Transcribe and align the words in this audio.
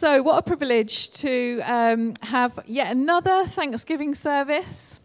So, 0.00 0.22
what 0.22 0.38
a 0.38 0.42
privilege 0.42 1.10
to 1.24 1.60
um, 1.64 2.14
have 2.22 2.60
yet 2.66 2.92
another 2.92 3.46
Thanksgiving 3.46 4.14
service. 4.14 5.00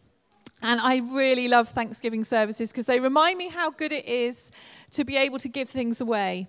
And 0.62 0.80
I 0.80 0.98
really 0.98 1.48
love 1.48 1.70
Thanksgiving 1.70 2.24
services 2.24 2.72
because 2.72 2.86
they 2.86 3.00
remind 3.00 3.40
me 3.40 3.50
how 3.50 3.72
good 3.72 3.92
it 3.92 4.06
is 4.06 4.52
to 4.92 5.04
be 5.04 5.18
able 5.18 5.40
to 5.40 5.50
give 5.50 5.68
things 5.68 6.00
away. 6.00 6.48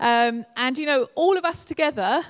Um, 0.00 0.44
and, 0.56 0.76
you 0.78 0.84
know, 0.84 1.06
all 1.14 1.38
of 1.38 1.44
us 1.44 1.64
together 1.64 2.22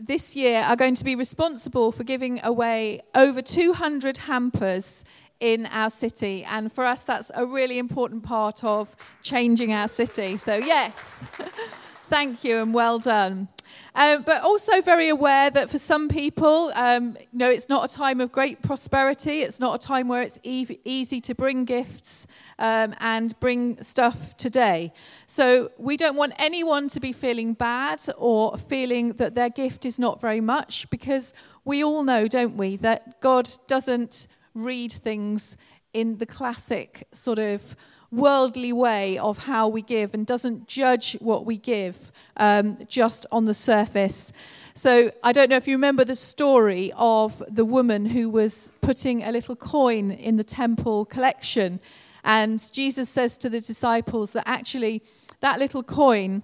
this 0.00 0.34
year 0.34 0.62
are 0.62 0.74
going 0.74 0.96
to 0.96 1.04
be 1.04 1.14
responsible 1.14 1.92
for 1.92 2.02
giving 2.02 2.40
away 2.42 3.02
over 3.14 3.40
200 3.40 4.18
hampers 4.18 5.04
in 5.38 5.66
our 5.66 5.90
city. 5.90 6.42
And 6.42 6.72
for 6.72 6.84
us, 6.84 7.04
that's 7.04 7.30
a 7.36 7.46
really 7.46 7.78
important 7.78 8.24
part 8.24 8.64
of 8.64 8.96
changing 9.22 9.72
our 9.72 9.86
city. 9.86 10.36
So, 10.38 10.56
yes, 10.56 11.24
thank 12.08 12.42
you 12.42 12.56
and 12.56 12.74
well 12.74 12.98
done. 12.98 13.46
Um, 13.94 14.22
but 14.22 14.42
also 14.42 14.80
very 14.82 15.08
aware 15.08 15.50
that 15.50 15.68
for 15.68 15.78
some 15.78 16.08
people, 16.08 16.70
um, 16.74 17.16
you 17.32 17.38
know, 17.38 17.50
it's 17.50 17.68
not 17.68 17.90
a 17.90 17.94
time 17.94 18.20
of 18.20 18.30
great 18.30 18.62
prosperity. 18.62 19.40
It's 19.42 19.58
not 19.58 19.74
a 19.74 19.86
time 19.86 20.06
where 20.06 20.22
it's 20.22 20.38
e- 20.44 20.78
easy 20.84 21.20
to 21.22 21.34
bring 21.34 21.64
gifts 21.64 22.26
um, 22.58 22.94
and 23.00 23.38
bring 23.40 23.82
stuff 23.82 24.36
today. 24.36 24.92
So 25.26 25.72
we 25.76 25.96
don't 25.96 26.16
want 26.16 26.34
anyone 26.38 26.88
to 26.88 27.00
be 27.00 27.12
feeling 27.12 27.54
bad 27.54 28.00
or 28.16 28.56
feeling 28.56 29.14
that 29.14 29.34
their 29.34 29.50
gift 29.50 29.84
is 29.84 29.98
not 29.98 30.20
very 30.20 30.40
much, 30.40 30.88
because 30.90 31.34
we 31.64 31.82
all 31.82 32.04
know, 32.04 32.28
don't 32.28 32.56
we, 32.56 32.76
that 32.76 33.20
God 33.20 33.50
doesn't 33.66 34.28
read 34.54 34.92
things 34.92 35.56
in 35.92 36.18
the 36.18 36.26
classic 36.26 37.08
sort 37.12 37.40
of 37.40 37.74
worldly 38.12 38.72
way 38.72 39.18
of 39.18 39.38
how 39.38 39.68
we 39.68 39.82
give 39.82 40.14
and 40.14 40.26
doesn't 40.26 40.66
judge 40.66 41.16
what 41.20 41.46
we 41.46 41.56
give 41.56 42.10
um, 42.36 42.78
just 42.88 43.26
on 43.30 43.44
the 43.44 43.54
surface. 43.54 44.32
So 44.74 45.12
I 45.22 45.32
don't 45.32 45.50
know 45.50 45.56
if 45.56 45.68
you 45.68 45.74
remember 45.74 46.04
the 46.04 46.14
story 46.14 46.92
of 46.96 47.42
the 47.48 47.64
woman 47.64 48.06
who 48.06 48.28
was 48.28 48.72
putting 48.80 49.22
a 49.22 49.30
little 49.30 49.56
coin 49.56 50.10
in 50.10 50.36
the 50.36 50.44
temple 50.44 51.04
collection. 51.04 51.80
And 52.24 52.60
Jesus 52.72 53.08
says 53.08 53.38
to 53.38 53.48
the 53.48 53.60
disciples 53.60 54.32
that 54.32 54.44
actually 54.46 55.02
that 55.40 55.58
little 55.58 55.82
coin 55.82 56.42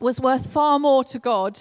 was 0.00 0.20
worth 0.20 0.52
far 0.52 0.78
more 0.78 1.04
to 1.04 1.18
God 1.18 1.58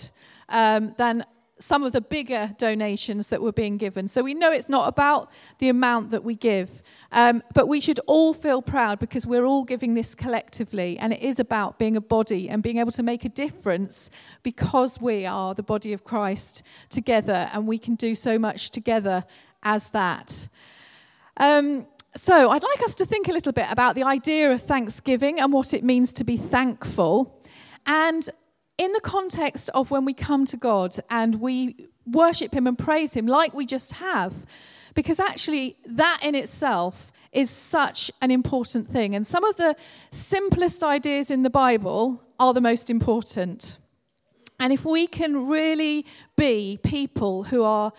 um, 0.50 0.94
than 0.98 1.26
some 1.64 1.84
of 1.84 1.94
the 1.94 2.02
bigger 2.02 2.54
donations 2.58 3.28
that 3.28 3.42
were 3.42 3.54
being 3.54 3.78
given. 3.78 4.06
So 4.06 4.22
we 4.22 4.34
know 4.34 4.52
it's 4.52 4.68
not 4.68 4.90
about 4.90 5.32
the 5.60 5.70
amount 5.70 6.12
that 6.12 6.22
we 6.22 6.36
give, 6.36 6.84
um, 7.14 7.42
but 7.54 7.70
we 7.70 7.80
should 7.80 8.02
all 8.06 8.34
feel 8.34 8.62
proud 8.62 9.00
because 9.00 9.26
we're 9.26 9.46
all 9.46 9.64
giving 9.64 9.94
this 9.94 10.14
collectively, 10.14 11.00
and 11.00 11.14
it 11.14 11.22
is 11.22 11.40
about 11.40 11.80
being 11.80 11.96
a 11.96 12.02
body 12.02 12.50
and 12.50 12.62
being 12.62 12.80
able 12.80 12.92
to 12.92 13.02
make 13.02 13.24
a 13.24 13.30
difference 13.30 14.10
because 14.44 15.00
we 15.00 15.26
are 15.26 15.56
the 15.56 15.64
body 15.64 15.94
of 15.94 16.04
Christ 16.04 16.64
together, 16.90 17.50
and 17.54 17.66
we 17.66 17.78
can 17.78 17.96
do 17.96 18.14
so 18.14 18.38
much 18.38 18.70
together 18.70 19.24
as 19.64 19.88
that. 19.90 20.50
Um, 21.38 21.88
so, 22.14 22.50
I'd 22.50 22.62
like 22.62 22.84
us 22.84 22.94
to 22.96 23.06
think 23.06 23.30
a 23.30 23.32
little 23.32 23.54
bit 23.54 23.68
about 23.72 23.96
the 23.96 24.04
idea 24.04 24.52
of 24.52 24.62
thanksgiving 24.62 25.40
and 25.40 25.54
what 25.54 25.74
it 25.74 25.84
means 25.84 26.12
to 26.14 26.26
be 26.26 26.36
thankful. 26.36 27.42
And 27.86 28.30
in 28.78 28.92
the 28.94 29.02
context 29.02 29.70
of 29.74 29.92
when 29.92 30.06
we 30.06 30.14
come 30.14 30.46
to 30.46 30.58
God 30.58 30.96
and 31.10 31.40
we 31.40 31.88
worship 32.06 32.54
Him 32.54 32.68
and 32.68 32.78
praise 32.78 33.14
Him, 33.14 33.28
like 33.28 33.54
we 33.54 33.66
just 33.66 33.94
have, 33.94 34.34
because 34.94 35.20
actually 35.20 35.78
that 35.86 36.20
in 36.24 36.36
itself 36.36 37.12
is 37.32 37.50
such 37.50 38.12
an 38.22 38.32
important 38.32 38.88
thing. 38.88 39.16
And 39.16 39.26
some 39.26 39.44
of 39.44 39.56
the 39.56 39.76
simplest 40.12 40.84
ideas 40.84 41.32
in 41.32 41.44
the 41.44 41.50
Bible 41.50 42.24
are 42.40 42.54
the 42.54 42.62
most 42.62 42.90
important. 42.90 43.80
And 44.60 44.72
if 44.72 44.86
we 44.86 45.08
can 45.08 45.48
really 45.48 46.06
be 46.38 46.80
people 46.84 47.44
who 47.44 47.64
are 47.64 47.92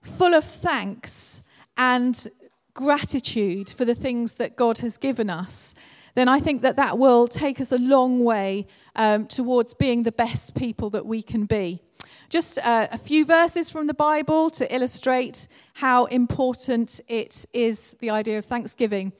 full 0.00 0.34
of 0.34 0.44
thanks 0.44 1.42
and 1.76 2.26
gratitude 2.74 3.70
for 3.70 3.84
the 3.84 3.94
things 3.94 4.34
that 4.34 4.56
God 4.56 4.78
has 4.78 4.96
given 4.96 5.30
us, 5.30 5.74
then 6.14 6.28
I 6.28 6.40
think 6.40 6.62
that 6.62 6.76
that 6.76 6.98
will 6.98 7.26
take 7.26 7.60
us 7.60 7.72
a 7.72 7.78
long 7.78 8.24
way 8.24 8.66
um, 8.96 9.26
towards 9.26 9.74
being 9.74 10.02
the 10.02 10.12
best 10.12 10.54
people 10.54 10.90
that 10.90 11.06
we 11.06 11.22
can 11.22 11.46
be. 11.46 11.80
Just 12.28 12.58
uh, 12.58 12.88
a 12.90 12.98
few 12.98 13.24
verses 13.24 13.70
from 13.70 13.86
the 13.86 13.94
Bible 13.94 14.50
to 14.50 14.74
illustrate 14.74 15.48
how 15.74 16.06
important 16.06 17.00
it 17.08 17.44
is 17.52 17.96
the 18.00 18.10
idea 18.10 18.38
of 18.38 18.44
thanksgiving. 18.44 19.12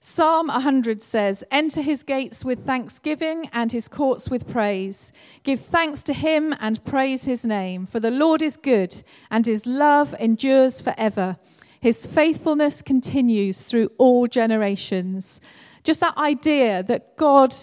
Psalm 0.00 0.48
100 0.48 1.02
says, 1.02 1.42
Enter 1.50 1.82
his 1.82 2.02
gates 2.02 2.44
with 2.44 2.64
thanksgiving 2.64 3.48
and 3.52 3.72
his 3.72 3.88
courts 3.88 4.30
with 4.30 4.46
praise. 4.46 5.12
Give 5.42 5.60
thanks 5.60 6.02
to 6.04 6.12
him 6.12 6.54
and 6.60 6.84
praise 6.84 7.24
his 7.24 7.44
name, 7.44 7.86
for 7.86 7.98
the 7.98 8.10
Lord 8.10 8.40
is 8.40 8.56
good 8.56 9.02
and 9.30 9.46
his 9.46 9.66
love 9.66 10.14
endures 10.20 10.80
forever. 10.80 11.36
His 11.80 12.06
faithfulness 12.06 12.82
continues 12.82 13.62
through 13.62 13.90
all 13.98 14.28
generations. 14.28 15.40
Just 15.86 16.00
that 16.00 16.18
idea 16.18 16.82
that 16.82 17.16
God, 17.16 17.54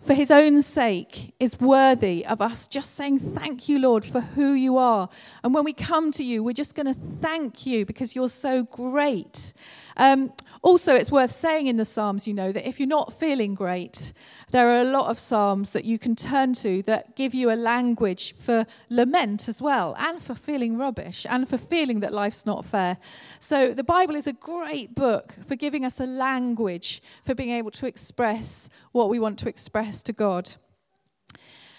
for 0.00 0.14
his 0.14 0.30
own 0.30 0.62
sake, 0.62 1.34
is 1.38 1.60
worthy 1.60 2.24
of 2.24 2.40
us 2.40 2.66
just 2.68 2.94
saying, 2.94 3.18
Thank 3.18 3.68
you, 3.68 3.78
Lord, 3.78 4.02
for 4.02 4.22
who 4.22 4.54
you 4.54 4.78
are. 4.78 5.10
And 5.44 5.52
when 5.52 5.62
we 5.62 5.74
come 5.74 6.10
to 6.12 6.24
you, 6.24 6.42
we're 6.42 6.54
just 6.54 6.74
going 6.74 6.86
to 6.86 6.98
thank 7.20 7.66
you 7.66 7.84
because 7.84 8.16
you're 8.16 8.30
so 8.30 8.62
great. 8.62 9.52
Um, 9.98 10.32
also, 10.66 10.96
it's 10.96 11.12
worth 11.12 11.30
saying 11.30 11.68
in 11.68 11.76
the 11.76 11.84
Psalms, 11.84 12.26
you 12.26 12.34
know, 12.34 12.50
that 12.50 12.68
if 12.68 12.80
you're 12.80 12.88
not 12.88 13.12
feeling 13.12 13.54
great, 13.54 14.12
there 14.50 14.68
are 14.68 14.80
a 14.80 14.90
lot 14.90 15.08
of 15.08 15.16
Psalms 15.16 15.70
that 15.70 15.84
you 15.84 15.96
can 15.96 16.16
turn 16.16 16.54
to 16.54 16.82
that 16.82 17.14
give 17.14 17.34
you 17.34 17.52
a 17.52 17.54
language 17.54 18.34
for 18.34 18.66
lament 18.90 19.48
as 19.48 19.62
well, 19.62 19.94
and 19.96 20.20
for 20.20 20.34
feeling 20.34 20.76
rubbish, 20.76 21.24
and 21.30 21.48
for 21.48 21.56
feeling 21.56 22.00
that 22.00 22.12
life's 22.12 22.44
not 22.44 22.64
fair. 22.64 22.96
So, 23.38 23.74
the 23.74 23.84
Bible 23.84 24.16
is 24.16 24.26
a 24.26 24.32
great 24.32 24.96
book 24.96 25.36
for 25.46 25.54
giving 25.54 25.84
us 25.84 26.00
a 26.00 26.06
language 26.06 27.00
for 27.22 27.32
being 27.32 27.50
able 27.50 27.70
to 27.70 27.86
express 27.86 28.68
what 28.90 29.08
we 29.08 29.20
want 29.20 29.38
to 29.38 29.48
express 29.48 30.02
to 30.02 30.12
God. 30.12 30.50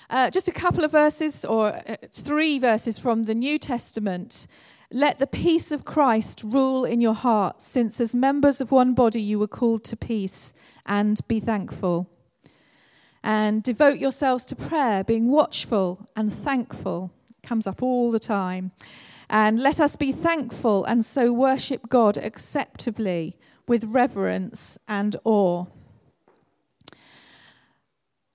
Uh, 0.10 0.30
just 0.30 0.48
a 0.48 0.54
couple 0.54 0.86
of 0.86 0.94
verses, 0.94 1.44
or 1.44 1.74
uh, 1.74 1.98
three 2.10 2.58
verses 2.58 2.98
from 2.98 3.24
the 3.24 3.36
New 3.36 3.60
Testament. 3.60 4.48
Let 4.92 5.20
the 5.20 5.28
peace 5.28 5.74
of 5.74 5.84
Christ 5.84 6.44
rule 6.46 6.86
in 6.86 7.02
your 7.02 7.14
hearts, 7.14 7.66
since 7.66 8.00
as 8.00 8.16
members 8.16 8.62
of 8.62 8.72
one 8.72 8.94
body 8.94 9.22
you 9.22 9.38
were 9.38 9.48
called 9.48 9.84
to 9.86 9.98
peace, 9.98 10.54
and 10.86 11.20
be 11.28 11.42
thankful. 11.42 12.10
And 13.22 13.62
devote 13.62 14.00
yourselves 14.00 14.46
to 14.46 14.56
prayer, 14.56 15.04
being 15.04 15.30
watchful 15.30 16.08
and 16.16 16.32
thankful. 16.32 17.12
It 17.30 17.46
comes 17.46 17.68
up 17.68 17.84
all 17.84 18.12
the 18.12 18.20
time. 18.20 18.72
And 19.30 19.60
let 19.60 19.82
us 19.82 19.98
be 19.98 20.14
thankful 20.14 20.86
and 20.86 21.04
so 21.04 21.34
worship 21.34 21.90
God 21.90 22.18
acceptably 22.18 23.38
with 23.68 23.84
reverence 23.84 24.78
and 24.88 25.18
awe. 25.26 25.66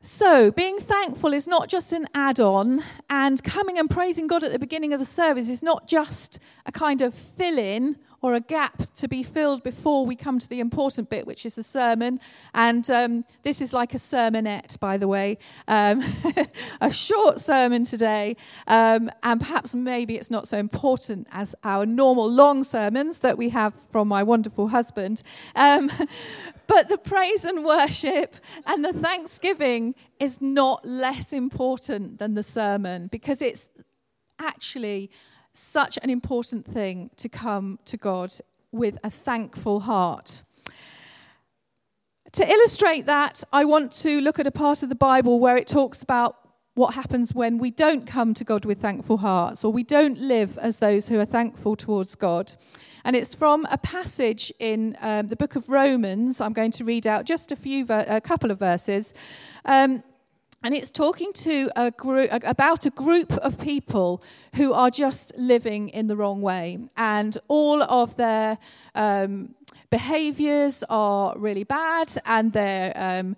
So, 0.04 0.50
being 0.50 0.78
thankful 0.78 1.32
is 1.32 1.46
not 1.46 1.68
just 1.68 1.92
an 1.92 2.08
add 2.12 2.40
on, 2.40 2.82
and 3.08 3.42
coming 3.44 3.78
and 3.78 3.88
praising 3.88 4.26
God 4.26 4.42
at 4.42 4.50
the 4.50 4.58
beginning 4.58 4.92
of 4.92 4.98
the 4.98 5.04
service 5.04 5.48
is 5.48 5.62
not 5.62 5.86
just 5.86 6.40
a 6.66 6.72
kind 6.72 7.00
of 7.02 7.14
fill 7.14 7.56
in 7.56 7.96
or 8.22 8.34
a 8.34 8.40
gap 8.40 8.94
to 8.94 9.08
be 9.08 9.22
filled 9.24 9.64
before 9.64 10.06
we 10.06 10.14
come 10.14 10.38
to 10.38 10.48
the 10.48 10.60
important 10.60 11.10
bit, 11.10 11.26
which 11.26 11.44
is 11.44 11.56
the 11.56 11.62
sermon. 11.62 12.20
And 12.54 12.88
um, 12.88 13.24
this 13.42 13.60
is 13.60 13.72
like 13.72 13.94
a 13.94 13.98
sermonette, 13.98 14.78
by 14.78 14.96
the 14.96 15.08
way, 15.08 15.38
um, 15.66 16.02
a 16.80 16.90
short 16.90 17.40
sermon 17.40 17.84
today. 17.84 18.36
Um, 18.68 19.10
and 19.24 19.40
perhaps 19.40 19.74
maybe 19.74 20.14
it's 20.16 20.30
not 20.30 20.46
so 20.46 20.56
important 20.56 21.26
as 21.32 21.56
our 21.64 21.84
normal 21.84 22.30
long 22.30 22.62
sermons 22.62 23.18
that 23.18 23.36
we 23.36 23.48
have 23.48 23.74
from 23.90 24.06
my 24.06 24.22
wonderful 24.22 24.68
husband. 24.68 25.22
Um, 25.56 25.90
but 26.68 26.88
the 26.88 26.98
praise 26.98 27.44
and 27.44 27.64
worship 27.64 28.36
and 28.66 28.84
the 28.84 28.92
thanksgiving 28.92 29.96
is 30.20 30.40
not 30.40 30.84
less 30.84 31.32
important 31.32 32.18
than 32.20 32.34
the 32.34 32.44
sermon 32.44 33.08
because 33.08 33.42
it's 33.42 33.68
actually 34.38 35.10
such 35.52 35.99
an 36.02 36.10
important 36.10 36.64
thing 36.64 37.10
to 37.16 37.28
come 37.28 37.78
to 37.84 37.96
God 37.96 38.32
with 38.70 38.99
a 39.04 39.10
thankful 39.10 39.81
heart. 39.81 40.43
To 42.32 42.49
illustrate 42.50 43.04
that, 43.06 43.44
I 43.52 43.66
want 43.66 43.93
to 43.93 44.20
look 44.20 44.38
at 44.38 44.46
a 44.46 44.50
part 44.50 44.82
of 44.82 44.88
the 44.88 44.94
Bible 44.94 45.38
where 45.38 45.58
it 45.58 45.66
talks 45.66 46.02
about 46.02 46.37
what 46.75 46.94
happens 46.94 47.34
when 47.34 47.58
we 47.58 47.70
don't 47.70 48.06
come 48.06 48.32
to 48.32 48.44
God 48.44 48.64
with 48.64 48.81
thankful 48.81 49.19
hearts 49.19 49.62
or 49.62 49.70
we 49.70 49.82
don't 49.82 50.19
live 50.19 50.56
as 50.56 50.78
those 50.78 51.08
who 51.08 51.20
are 51.20 51.26
thankful 51.26 51.76
towards 51.76 52.14
God. 52.14 52.54
And 53.04 53.14
it's 53.14 53.34
from 53.34 53.66
a 53.70 53.76
passage 53.76 54.50
in 54.58 54.96
um, 55.02 55.26
the 55.26 55.37
book 55.37 55.56
of 55.56 55.69
Romans. 55.69 56.40
I'm 56.40 56.54
going 56.54 56.70
to 56.72 56.84
read 56.84 57.06
out 57.06 57.26
just 57.26 57.52
a 57.52 57.56
few, 57.56 57.84
ver- 57.84 58.06
a 58.08 58.20
couple 58.20 58.50
of 58.50 58.58
verses. 58.58 59.12
Um, 59.66 60.02
and 60.62 60.75
it's 60.75 60.91
talking 60.91 61.32
to 61.32 61.70
a 61.76 61.91
group 61.91 62.31
about 62.44 62.87
a 62.87 62.91
group 62.91 63.32
of 63.35 63.59
people 63.59 64.23
who 64.56 64.73
are 64.73 64.91
just 64.91 65.37
living 65.37 65.88
in 65.88 66.06
the 66.06 66.17
wrong 66.17 66.43
way, 66.43 66.79
and 66.97 67.37
all 67.49 67.82
of 67.82 68.17
their 68.17 68.59
um, 68.94 69.55
behaviours 69.91 70.85
are 70.88 71.35
really 71.37 71.64
bad, 71.64 72.12
and 72.25 72.53
they're 72.53 72.93
um, 72.97 73.37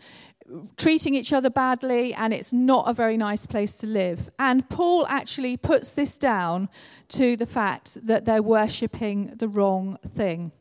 treating 0.76 1.14
each 1.14 1.32
other 1.32 1.50
badly, 1.50 2.14
and 2.14 2.32
it's 2.32 2.52
not 2.52 2.88
a 2.88 2.92
very 2.92 3.16
nice 3.16 3.46
place 3.46 3.76
to 3.78 3.86
live. 3.86 4.30
And 4.38 4.68
Paul 4.68 5.06
actually 5.08 5.56
puts 5.56 5.90
this 5.90 6.18
down 6.18 6.68
to 7.08 7.36
the 7.36 7.46
fact 7.46 8.06
that 8.06 8.24
they're 8.24 8.42
worshipping 8.42 9.34
the 9.36 9.48
wrong 9.48 9.98
thing. 10.14 10.52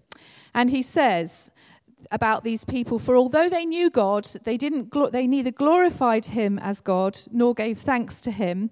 And 0.54 0.70
he 0.70 0.82
says 0.82 1.52
about 2.14 2.44
these 2.44 2.64
people, 2.64 3.00
for 3.00 3.18
although 3.18 3.50
they 3.50 3.66
knew 3.66 3.90
God, 3.90 4.26
they, 4.44 4.56
didn't 4.56 4.94
they 5.12 5.26
neither 5.26 5.52
glorified 5.52 6.28
him 6.28 6.60
as 6.60 6.80
God 6.80 7.20
nor 7.32 7.56
gave 7.56 7.80
thanks 7.80 8.22
to 8.22 8.32
him. 8.32 8.70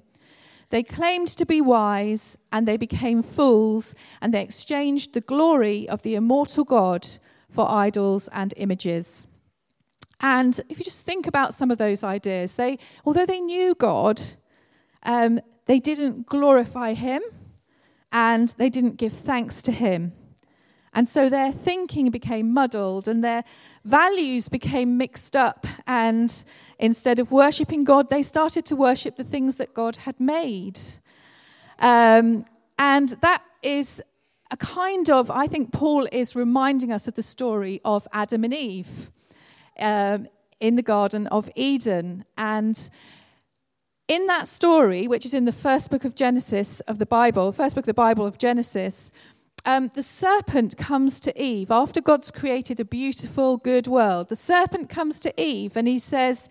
They 0.69 0.83
claimed 0.83 1.27
to 1.29 1.45
be 1.45 1.59
wise 1.59 2.37
and 2.51 2.67
they 2.67 2.77
became 2.77 3.23
fools, 3.23 3.95
and 4.21 4.31
they 4.31 4.43
exchanged 4.43 5.13
the 5.13 5.21
glory 5.21 5.89
of 5.89 6.03
the 6.03 6.15
immortal 6.15 6.63
God 6.63 7.07
for 7.49 7.69
idols 7.69 8.29
and 8.31 8.53
images. 8.57 9.27
And 10.21 10.61
if 10.69 10.77
you 10.77 10.85
just 10.85 11.01
think 11.01 11.25
about 11.25 11.55
some 11.55 11.71
of 11.71 11.79
those 11.79 12.03
ideas, 12.03 12.55
they, 12.55 12.77
although 13.05 13.25
they 13.25 13.41
knew 13.41 13.73
God, 13.73 14.21
um, 15.03 15.39
they 15.65 15.79
didn't 15.79 16.27
glorify 16.27 16.93
Him 16.93 17.23
and 18.11 18.49
they 18.57 18.69
didn't 18.69 18.97
give 18.97 19.13
thanks 19.13 19.63
to 19.63 19.71
Him. 19.71 20.13
And 20.93 21.07
so 21.07 21.29
their 21.29 21.51
thinking 21.51 22.09
became 22.09 22.53
muddled 22.53 23.07
and 23.07 23.23
their 23.23 23.43
values 23.85 24.49
became 24.49 24.97
mixed 24.97 25.35
up. 25.35 25.65
And 25.87 26.43
instead 26.79 27.19
of 27.19 27.31
worshipping 27.31 27.85
God, 27.85 28.09
they 28.09 28.21
started 28.21 28.65
to 28.65 28.75
worship 28.75 29.15
the 29.15 29.23
things 29.23 29.55
that 29.55 29.73
God 29.73 29.97
had 29.97 30.19
made. 30.19 30.79
Um, 31.79 32.45
and 32.77 33.09
that 33.21 33.41
is 33.63 34.01
a 34.51 34.57
kind 34.57 35.09
of, 35.09 35.31
I 35.31 35.47
think 35.47 35.71
Paul 35.71 36.07
is 36.11 36.35
reminding 36.35 36.91
us 36.91 37.07
of 37.07 37.13
the 37.13 37.23
story 37.23 37.79
of 37.85 38.05
Adam 38.11 38.43
and 38.43 38.53
Eve 38.53 39.11
um, 39.79 40.27
in 40.59 40.75
the 40.75 40.81
Garden 40.81 41.27
of 41.27 41.49
Eden. 41.55 42.25
And 42.37 42.89
in 44.09 44.27
that 44.27 44.49
story, 44.49 45.07
which 45.07 45.25
is 45.25 45.33
in 45.33 45.45
the 45.45 45.53
first 45.53 45.89
book 45.89 46.03
of 46.03 46.15
Genesis 46.15 46.81
of 46.81 46.99
the 46.99 47.05
Bible, 47.05 47.53
first 47.53 47.75
book 47.75 47.83
of 47.83 47.87
the 47.87 47.93
Bible 47.93 48.25
of 48.25 48.37
Genesis, 48.37 49.09
um, 49.65 49.89
the 49.89 50.03
serpent 50.03 50.77
comes 50.77 51.19
to 51.21 51.41
Eve 51.41 51.71
after 51.71 52.01
God's 52.01 52.31
created 52.31 52.79
a 52.79 52.85
beautiful, 52.85 53.57
good 53.57 53.87
world. 53.87 54.29
The 54.29 54.35
serpent 54.35 54.89
comes 54.89 55.19
to 55.21 55.41
Eve 55.41 55.77
and 55.77 55.87
he 55.87 55.99
says, 55.99 56.49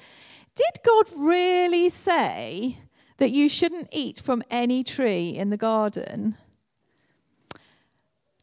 Did 0.55 0.83
God 0.85 1.07
really 1.17 1.89
say 1.89 2.79
that 3.19 3.31
you 3.31 3.49
shouldn't 3.49 3.89
eat 3.93 4.21
from 4.21 4.43
any 4.51 4.85
tree 4.85 5.31
in 5.31 5.51
the 5.51 5.57
garden? 5.57 6.37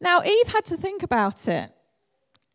Now, 0.00 0.22
Eve 0.22 0.48
had 0.48 0.64
to 0.66 0.76
think 0.76 1.02
about 1.02 1.48
it. 1.48 1.72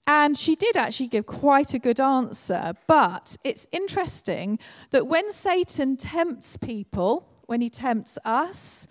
And 0.06 0.38
she 0.38 0.56
did 0.56 0.76
actually 0.76 1.08
give 1.08 1.26
quite 1.26 1.74
a 1.74 1.80
good 1.80 2.00
answer. 2.00 2.74
But 2.88 3.38
it's 3.44 3.68
interesting 3.72 4.60
that 4.92 5.08
when 5.08 5.32
Satan 5.32 5.96
tempts 5.96 6.58
people, 6.58 7.30
when 7.46 7.62
he 7.62 7.70
tempts 7.70 8.18
us, 8.26 8.88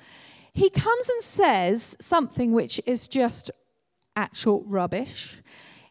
he 0.53 0.69
comes 0.71 1.09
and 1.09 1.23
says 1.23 1.97
something 2.01 2.53
which 2.53 2.81
is 2.87 3.09
just 3.09 3.51
actual 4.17 4.63
rubbish. 4.65 5.41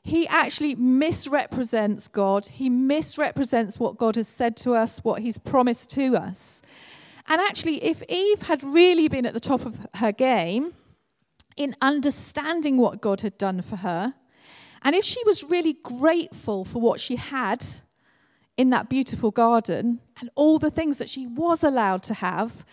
He 0.03 0.27
actually 0.27 0.75
misrepresents 0.75 2.07
God. 2.07 2.47
He 2.47 2.69
misrepresents 2.69 3.79
what 3.79 3.97
God 3.97 4.15
has 4.15 4.27
said 4.27 4.55
to 4.57 4.75
us, 4.75 5.03
what 5.03 5.21
he's 5.21 5.37
promised 5.37 5.89
to 5.91 6.15
us. 6.15 6.61
And 7.27 7.39
actually, 7.39 7.83
if 7.83 8.03
Eve 8.09 8.43
had 8.43 8.63
really 8.63 9.07
been 9.07 9.25
at 9.25 9.33
the 9.33 9.39
top 9.39 9.65
of 9.65 9.79
her 9.95 10.11
game 10.11 10.73
in 11.55 11.75
understanding 11.81 12.77
what 12.77 13.01
God 13.01 13.21
had 13.21 13.37
done 13.37 13.61
for 13.61 13.77
her, 13.77 14.15
and 14.83 14.95
if 14.95 15.05
she 15.05 15.23
was 15.25 15.43
really 15.43 15.73
grateful 15.83 16.65
for 16.65 16.81
what 16.81 16.99
she 16.99 17.15
had 17.15 17.63
in 18.57 18.71
that 18.71 18.89
beautiful 18.89 19.31
garden 19.31 20.01
and 20.19 20.29
all 20.35 20.57
the 20.57 20.71
things 20.71 20.97
that 20.97 21.09
she 21.09 21.27
was 21.27 21.63
allowed 21.63 22.01
to 22.03 22.15
have, 22.15 22.65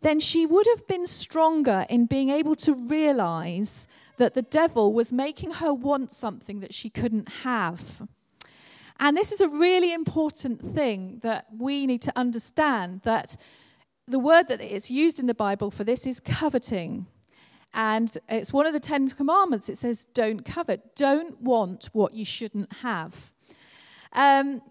then 0.00 0.20
she 0.20 0.46
would 0.46 0.66
have 0.66 0.86
been 0.86 1.06
stronger 1.06 1.86
in 1.88 2.06
being 2.06 2.30
able 2.30 2.54
to 2.56 2.72
realize 2.72 3.88
that 4.16 4.34
the 4.34 4.42
devil 4.42 4.92
was 4.92 5.12
making 5.12 5.52
her 5.52 5.72
want 5.72 6.10
something 6.10 6.60
that 6.60 6.74
she 6.74 6.90
couldn't 6.90 7.28
have. 7.42 8.06
And 9.00 9.16
this 9.16 9.32
is 9.32 9.40
a 9.40 9.48
really 9.48 9.92
important 9.92 10.60
thing 10.74 11.20
that 11.22 11.46
we 11.56 11.86
need 11.86 12.02
to 12.02 12.18
understand 12.18 13.02
that 13.02 13.36
the 14.06 14.18
word 14.18 14.48
that 14.48 14.60
is 14.60 14.90
used 14.90 15.18
in 15.20 15.26
the 15.26 15.34
Bible 15.34 15.70
for 15.70 15.84
this 15.84 16.06
is 16.06 16.18
coveting. 16.18 17.06
And 17.74 18.16
it's 18.28 18.52
one 18.52 18.66
of 18.66 18.72
the 18.72 18.80
Ten 18.80 19.08
Commandments. 19.08 19.68
It 19.68 19.78
says, 19.78 20.04
don't 20.14 20.44
covet, 20.44 20.96
don't 20.96 21.40
want 21.40 21.90
what 21.92 22.14
you 22.14 22.24
shouldn't 22.24 22.72
have. 22.78 23.30
Um, 24.12 24.62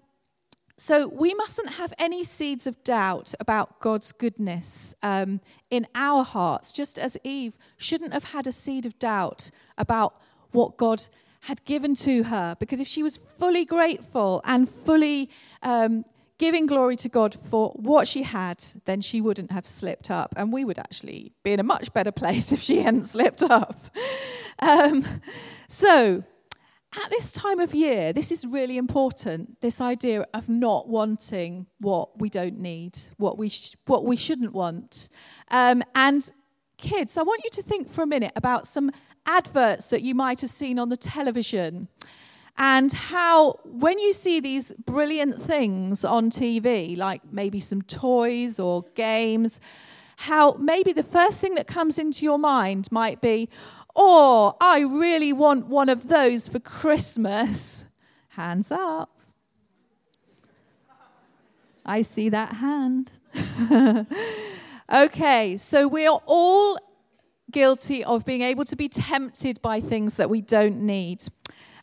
so 0.78 1.08
we 1.08 1.34
mustn't 1.34 1.72
have 1.72 1.92
any 1.98 2.24
seeds 2.24 2.68
of 2.68 2.84
doubt 2.84 3.34
about 3.40 3.80
God's 3.80 4.12
goodness 4.12 4.94
um, 5.02 5.42
in 5.72 5.88
our 5.96 6.24
hearts, 6.24 6.72
just 6.72 7.00
as 7.00 7.18
Eve 7.24 7.58
shouldn't 7.78 8.14
have 8.14 8.26
had 8.26 8.46
a 8.46 8.52
seed 8.52 8.86
of 8.86 8.98
doubt 9.00 9.50
about 9.78 10.22
what 10.52 10.78
God 10.78 11.08
had 11.42 11.66
given 11.66 11.96
to 11.96 12.24
her. 12.24 12.56
Because 12.60 12.80
if 12.80 12.88
she 12.88 13.02
was 13.02 13.18
fully 13.18 13.66
grateful 13.66 14.40
and 14.46 14.70
fully 14.70 15.32
um, 15.64 16.06
giving 16.38 16.68
glory 16.68 16.96
to 16.98 17.10
God 17.10 17.34
for 17.34 17.70
what 17.72 18.08
she 18.08 18.22
had, 18.22 18.64
then 18.86 19.02
she 19.02 19.20
wouldn't 19.20 19.52
have 19.52 19.66
slipped 19.66 20.12
up. 20.12 20.36
And 20.38 20.54
we 20.54 20.64
would 20.64 20.78
actually 20.78 21.34
be 21.42 21.54
in 21.54 21.60
a 21.60 21.64
much 21.64 21.92
better 21.92 22.12
place 22.24 22.52
if 22.52 22.62
she 22.62 22.82
hadn't 22.82 23.06
slipped 23.06 23.42
up. 23.42 23.90
Um, 24.60 25.04
so, 25.68 26.24
at 27.04 27.10
this 27.10 27.32
time 27.34 27.60
of 27.60 27.74
year, 27.74 28.14
this 28.14 28.32
is 28.32 28.46
really 28.46 28.78
important 28.78 29.60
this 29.62 29.82
idea 29.82 30.26
of 30.34 30.50
not 30.50 30.88
wanting 30.88 31.68
what 31.80 32.20
we 32.20 32.30
don't 32.30 32.60
need, 32.60 32.98
what 33.18 33.38
we, 33.38 33.50
sh- 33.50 33.76
what 33.86 34.06
we 34.06 34.16
shouldn't 34.16 34.54
want. 34.54 35.10
Um, 35.50 35.84
and 35.96 36.30
kids, 36.78 37.18
I 37.18 37.24
want 37.24 37.44
you 37.44 37.50
to 37.52 37.62
think 37.62 37.90
for 37.90 38.04
a 38.04 38.08
minute 38.08 38.32
about 38.36 38.68
some 38.68 38.92
adverts 39.26 39.88
that 39.88 40.02
you 40.02 40.16
might 40.16 40.42
have 40.42 40.50
seen 40.50 40.80
on 40.80 40.90
the 40.90 40.98
television 40.98 41.88
and 42.58 42.92
how, 42.92 43.60
when 43.66 44.00
you 44.00 44.14
see 44.14 44.40
these 44.40 44.72
brilliant 44.72 45.42
things 45.44 46.04
on 46.04 46.32
TV, 46.32 46.98
like 46.98 47.22
maybe 47.32 47.60
some 47.60 47.84
toys 47.84 48.60
or 48.60 48.84
games, 48.96 49.60
how 50.18 50.54
maybe 50.54 50.94
the 50.94 51.04
first 51.04 51.40
thing 51.40 51.56
that 51.56 51.68
comes 51.68 52.00
into 52.00 52.26
your 52.26 52.40
mind 52.40 52.92
might 52.92 53.22
be, 53.22 53.50
Oh, 53.96 54.56
I 54.62 54.82
really 54.82 55.34
want 55.34 55.68
one 55.68 55.90
of 55.90 56.08
those 56.08 56.48
for 56.48 56.60
Christmas. 56.60 57.86
Hands 58.30 58.72
up. 58.72 59.10
I 61.84 62.04
see 62.04 62.30
that 62.30 62.54
hand. 62.54 63.20
okay, 64.94 65.58
so 65.58 65.88
we 65.88 66.06
are 66.06 66.22
all 66.26 66.78
guilty 67.50 68.04
of 68.04 68.26
being 68.26 68.42
able 68.42 68.66
to 68.66 68.76
be 68.76 68.90
tempted 68.90 69.62
by 69.62 69.80
things 69.80 70.16
that 70.18 70.30
we 70.30 70.42
don't 70.42 70.82
need. 70.82 71.24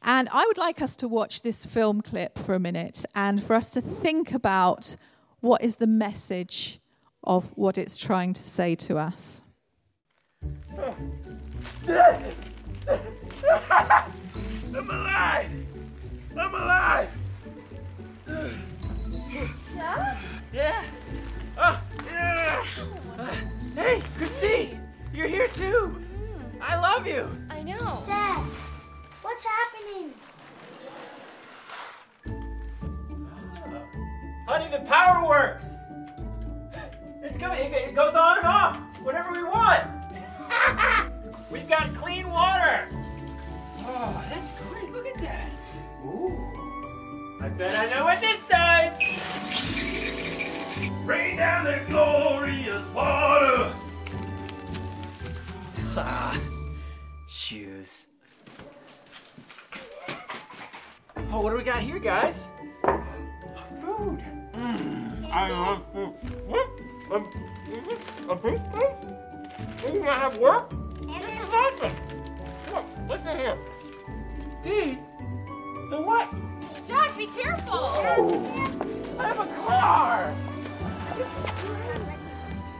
And 0.02 0.28
I 0.30 0.44
would 0.46 0.58
like 0.58 0.82
us 0.82 0.94
to 0.96 1.08
watch 1.08 1.42
this 1.42 1.66
film 1.66 2.00
clip 2.00 2.38
for 2.38 2.54
a 2.54 2.60
minute 2.60 3.04
and 3.14 3.42
for 3.42 3.54
us 3.54 3.70
to 3.70 3.80
think 3.80 4.32
about 4.32 4.94
what 5.40 5.62
is 5.64 5.76
the 5.76 5.86
message 5.86 6.78
of 7.24 7.50
what 7.56 7.78
it's 7.78 7.98
trying 7.98 8.32
to 8.34 8.48
say 8.48 8.74
to 8.76 8.98
us. 8.98 9.44
I'm 14.74 14.90
alive! 14.90 15.50
I'm 16.36 16.54
alive! 16.54 17.08
Yeah? 19.74 20.18
Yeah. 20.52 20.84
Oh, 21.56 21.80
yeah. 22.06 22.64
Uh, 23.18 23.34
hey, 23.74 24.02
Christine! 24.16 24.80
You're 25.12 25.28
here 25.28 25.48
too! 25.48 25.96
I 26.60 26.76
love 26.76 27.06
you! 27.06 27.28
It's 37.52 37.88
it 37.90 37.94
goes 37.94 38.14
on 38.14 38.38
and 38.38 38.46
off 38.46 38.76
whenever 39.02 39.32
we 39.32 39.44
want! 39.44 39.84
We've 41.50 41.68
got 41.68 41.94
clean 41.94 42.30
water. 42.30 42.88
Oh, 43.80 44.24
that's 44.30 44.52
great. 44.60 44.90
Look 44.92 45.06
at 45.06 45.20
that. 45.20 45.50
Ooh. 46.04 46.38
I 47.40 47.48
bet 47.50 47.76
I 47.76 47.86
know 47.94 48.04
what 48.04 48.20
this 48.20 48.42
does. 48.48 48.92
Rain 51.04 51.36
down 51.36 51.64
the 51.64 51.80
glorious 51.88 52.88
water. 52.94 53.72
Ah, 55.96 56.40
shoes. 57.28 58.06
Oh, 61.30 61.40
what 61.40 61.50
do 61.50 61.56
we 61.56 61.62
got 61.62 61.82
here, 61.82 61.98
guys? 61.98 62.48
Food. 63.80 64.24
Mm, 64.54 65.30
I 65.30 65.50
love 65.50 65.92
food. 65.92 66.14
What? 66.46 66.68
A, 67.14 67.18
a 67.18 68.34
big 68.34 68.60
food? 68.72 68.92
You 69.84 70.00
gonna 70.00 70.14
have 70.14 70.36
work? 70.38 70.68
This 71.00 71.32
is 71.32 71.48
awesome. 71.48 71.92
Look, 72.72 72.84
listen 73.08 73.36
here. 73.38 73.56
Feed 74.64 74.98
the 75.90 76.02
what? 76.02 76.28
Jack, 76.88 77.16
be 77.16 77.28
careful. 77.28 77.72
Oh. 77.72 79.16
I 79.20 79.28
have 79.28 79.38
a 79.38 79.46
car! 79.62 80.34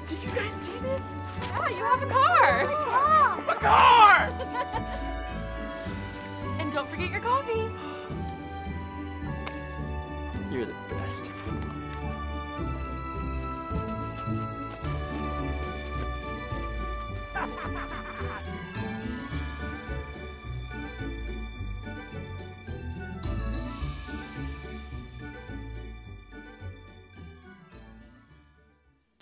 Did 0.08 0.24
you 0.24 0.30
guys 0.32 0.52
see 0.52 0.78
this? 0.82 1.02
Yeah, 1.50 1.68
you 1.68 1.84
have 1.84 2.02
a 2.02 2.06
car. 2.06 2.64
Oh 2.70 3.13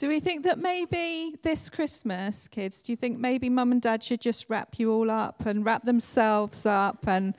Do 0.02 0.09
we 0.09 0.18
think 0.18 0.42
that 0.42 0.59
maybe 0.59 1.37
this 1.42 1.71
Christmas, 1.71 2.49
kids, 2.49 2.82
do 2.82 2.90
you 2.90 2.97
think 2.97 3.21
maybe 3.21 3.49
mum 3.49 3.71
and 3.71 3.80
dad 3.80 4.02
should 4.02 4.21
just 4.21 4.50
wrap 4.50 4.80
you 4.80 4.92
all 4.92 5.09
up 5.12 5.47
and 5.47 5.64
wrap 5.64 5.85
themselves 5.85 6.66
up 6.66 7.06
and 7.06 7.37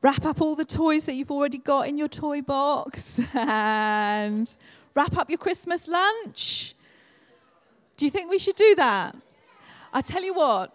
wrap 0.00 0.24
up 0.24 0.40
all 0.40 0.54
the 0.54 0.64
toys 0.64 1.06
that 1.06 1.14
you've 1.14 1.32
already 1.32 1.58
got 1.58 1.88
in 1.88 1.98
your 1.98 2.06
toy 2.06 2.40
box 2.40 3.20
and 3.34 4.54
wrap 4.94 5.16
up 5.16 5.28
your 5.28 5.38
Christmas 5.38 5.88
lunch? 5.88 6.76
Do 7.96 8.04
you 8.04 8.12
think 8.12 8.30
we 8.30 8.38
should 8.38 8.54
do 8.54 8.76
that? 8.76 9.16
I 9.92 10.00
tell 10.00 10.22
you 10.22 10.34
what, 10.34 10.72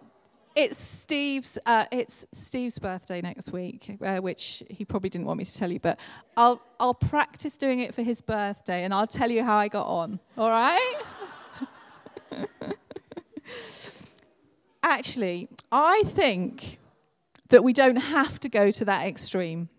it's 0.58 0.77
Steve's. 0.77 1.58
Uh, 1.65 1.86
it's 1.89 2.25
Steve's 2.34 2.79
birthday 2.79 3.22
next 3.22 3.53
week, 3.53 3.98
uh, 4.05 4.17
which 4.17 4.62
he 4.69 4.84
probably 4.84 5.10
didn't 5.10 5.25
want 5.25 5.38
me 5.38 5.46
to 5.46 5.58
tell 5.58 5.72
you, 5.72 5.79
but 5.79 6.01
I'll 6.36 6.62
I'll 6.81 6.93
practice 6.93 7.55
doing 7.55 7.79
it 7.79 7.96
for 7.96 8.01
his 8.01 8.19
birthday, 8.19 8.84
and 8.84 8.93
I'll 8.93 9.08
tell 9.08 9.31
you 9.31 9.41
how 9.46 9.55
I 9.55 9.69
got 9.69 9.88
on. 9.88 10.19
All 10.38 10.50
right? 10.50 10.96
Actually, 14.84 15.50
I 15.72 16.03
think 16.05 16.79
that 17.50 17.63
we 17.63 17.74
don't 17.74 17.98
have 17.98 18.39
to 18.41 18.50
go 18.50 18.72
to 18.72 18.86
that 18.86 19.05
extreme. 19.05 19.69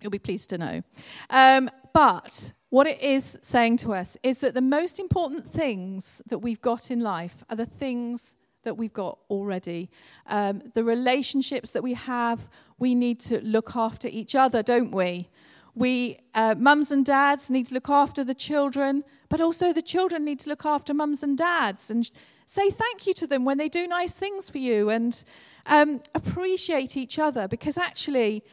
You'll 0.00 0.10
be 0.10 0.18
pleased 0.18 0.50
to 0.50 0.58
know. 0.58 0.82
Um, 1.30 1.70
but 1.92 2.52
what 2.70 2.86
it 2.86 3.00
is 3.00 3.38
saying 3.40 3.78
to 3.78 3.94
us 3.94 4.16
is 4.22 4.38
that 4.38 4.54
the 4.54 4.60
most 4.60 4.98
important 4.98 5.46
things 5.46 6.20
that 6.26 6.38
we've 6.38 6.60
got 6.60 6.90
in 6.90 7.00
life 7.00 7.44
are 7.48 7.56
the 7.56 7.66
things 7.66 8.36
that 8.64 8.76
we've 8.76 8.92
got 8.92 9.18
already. 9.30 9.90
Um, 10.26 10.62
the 10.74 10.82
relationships 10.82 11.70
that 11.70 11.82
we 11.82 11.94
have, 11.94 12.48
we 12.78 12.94
need 12.94 13.20
to 13.20 13.40
look 13.42 13.76
after 13.76 14.08
each 14.08 14.34
other, 14.34 14.62
don't 14.62 14.90
we? 14.90 15.28
We, 15.74 16.20
uh, 16.34 16.54
mums 16.56 16.92
and 16.92 17.04
dads, 17.04 17.50
need 17.50 17.66
to 17.66 17.74
look 17.74 17.88
after 17.88 18.22
the 18.24 18.34
children, 18.34 19.04
but 19.28 19.40
also 19.40 19.72
the 19.72 19.82
children 19.82 20.24
need 20.24 20.40
to 20.40 20.50
look 20.50 20.64
after 20.64 20.94
mums 20.94 21.22
and 21.22 21.36
dads 21.36 21.90
and 21.90 22.10
say 22.46 22.70
thank 22.70 23.06
you 23.06 23.14
to 23.14 23.26
them 23.26 23.44
when 23.44 23.58
they 23.58 23.68
do 23.68 23.86
nice 23.86 24.12
things 24.12 24.50
for 24.50 24.58
you 24.58 24.90
and 24.90 25.24
um, 25.66 26.00
appreciate 26.14 26.96
each 26.96 27.18
other 27.18 27.48
because 27.48 27.78
actually, 27.78 28.44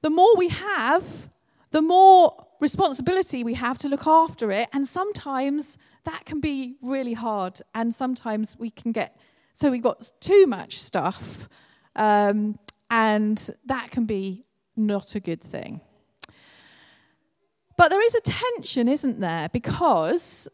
the 0.00 0.10
more 0.10 0.34
we 0.36 0.48
have, 0.48 1.30
the 1.70 1.82
more 1.82 2.46
responsibility 2.60 3.44
we 3.44 3.54
have 3.54 3.78
to 3.78 3.88
look 3.88 4.06
after 4.06 4.50
it. 4.50 4.68
And 4.72 4.86
sometimes 4.86 5.76
that 6.04 6.24
can 6.24 6.40
be 6.40 6.76
really 6.80 7.14
hard. 7.14 7.60
And 7.74 7.94
sometimes 7.94 8.56
we 8.58 8.70
can 8.70 8.92
get, 8.92 9.16
so 9.52 9.70
we've 9.70 9.82
got 9.82 10.10
too 10.20 10.46
much 10.46 10.78
stuff. 10.78 11.48
Um, 11.96 12.58
and 12.90 13.50
that 13.66 13.90
can 13.90 14.06
be 14.06 14.44
not 14.76 15.14
a 15.14 15.20
good 15.20 15.40
thing. 15.40 15.80
But 17.82 17.90
there 17.90 18.06
is 18.06 18.14
a 18.14 18.20
tension, 18.20 18.86
isn't 18.86 19.18
there? 19.18 19.48
Because 19.48 20.46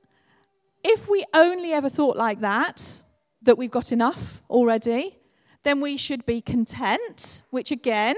if 0.83 1.11
we 1.11 1.27
only 1.35 1.73
ever 1.73 1.91
thought 1.91 2.17
like 2.17 2.41
that, 2.41 3.03
that 3.43 3.59
we've 3.59 3.71
got 3.71 3.93
enough 3.93 4.43
already, 4.49 5.19
then 5.63 5.83
we 5.83 5.99
should 5.99 6.25
be 6.25 6.41
content, 6.41 7.45
which 7.51 7.71
again 7.71 8.17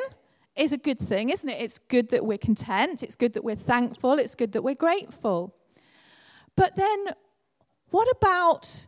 is 0.54 0.72
a 0.72 0.76
good 0.76 1.00
thing, 1.00 1.30
isn't 1.30 1.48
it? 1.48 1.60
It's 1.60 1.76
good 1.76 2.10
that 2.10 2.24
we're 2.24 2.38
content, 2.38 3.02
it's 3.02 3.16
good 3.16 3.32
that 3.32 3.42
we're 3.42 3.56
thankful, 3.56 4.12
it's 4.12 4.36
good 4.36 4.52
that 4.52 4.62
we're 4.62 4.76
grateful. 4.76 5.56
But 6.54 6.76
then, 6.76 7.06
what 7.90 8.06
about 8.16 8.86